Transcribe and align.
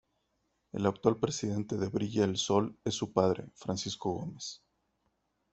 El 0.71 0.87
actual 0.87 1.19
presidente 1.19 1.77
de 1.77 1.87
Brilla 1.87 2.23
el 2.25 2.35
Sol, 2.35 2.75
es 2.85 2.95
su 2.95 3.13
padre, 3.13 3.45
Francisco 3.53 4.09
Gómez. 4.13 4.63